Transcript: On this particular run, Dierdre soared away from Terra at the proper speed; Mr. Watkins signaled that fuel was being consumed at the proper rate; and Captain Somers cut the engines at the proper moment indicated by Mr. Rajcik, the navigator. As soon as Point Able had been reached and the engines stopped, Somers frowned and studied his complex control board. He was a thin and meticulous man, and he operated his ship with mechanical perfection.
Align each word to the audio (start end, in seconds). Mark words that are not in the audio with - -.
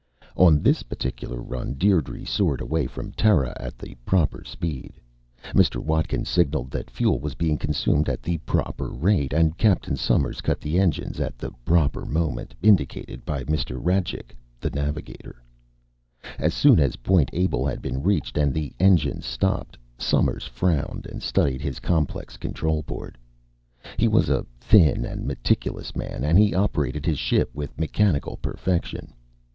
On 0.35 0.63
this 0.63 0.81
particular 0.81 1.39
run, 1.39 1.75
Dierdre 1.75 2.25
soared 2.25 2.59
away 2.59 2.87
from 2.87 3.11
Terra 3.11 3.55
at 3.59 3.77
the 3.77 3.93
proper 4.03 4.43
speed; 4.43 4.93
Mr. 5.53 5.75
Watkins 5.77 6.27
signaled 6.27 6.71
that 6.71 6.89
fuel 6.89 7.19
was 7.19 7.35
being 7.35 7.59
consumed 7.59 8.09
at 8.09 8.23
the 8.23 8.39
proper 8.39 8.89
rate; 8.89 9.31
and 9.31 9.59
Captain 9.59 9.95
Somers 9.95 10.41
cut 10.41 10.59
the 10.59 10.79
engines 10.79 11.19
at 11.19 11.37
the 11.37 11.51
proper 11.65 12.03
moment 12.03 12.55
indicated 12.63 13.23
by 13.25 13.43
Mr. 13.43 13.79
Rajcik, 13.79 14.35
the 14.59 14.71
navigator. 14.71 15.35
As 16.39 16.55
soon 16.55 16.79
as 16.79 16.95
Point 17.05 17.29
Able 17.31 17.67
had 17.67 17.79
been 17.83 18.01
reached 18.01 18.39
and 18.39 18.55
the 18.55 18.73
engines 18.79 19.27
stopped, 19.27 19.77
Somers 19.99 20.45
frowned 20.45 21.05
and 21.05 21.21
studied 21.21 21.61
his 21.61 21.79
complex 21.79 22.37
control 22.37 22.81
board. 22.81 23.19
He 23.97 24.07
was 24.07 24.29
a 24.31 24.47
thin 24.59 25.05
and 25.05 25.27
meticulous 25.27 25.95
man, 25.95 26.23
and 26.23 26.39
he 26.39 26.55
operated 26.55 27.05
his 27.05 27.19
ship 27.19 27.51
with 27.53 27.77
mechanical 27.79 28.37
perfection. 28.37 29.13